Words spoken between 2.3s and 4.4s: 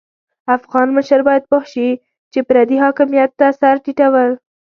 چې پردي حاکميت ته سر ټيټول.